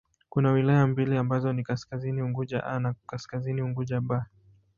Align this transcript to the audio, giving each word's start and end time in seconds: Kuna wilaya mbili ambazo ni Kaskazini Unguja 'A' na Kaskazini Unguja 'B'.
Kuna 0.29 0.51
wilaya 0.51 0.87
mbili 0.87 1.17
ambazo 1.17 1.53
ni 1.53 1.63
Kaskazini 1.63 2.21
Unguja 2.21 2.63
'A' 2.63 2.79
na 2.79 2.95
Kaskazini 3.07 3.61
Unguja 3.61 3.97
'B'. 4.01 4.21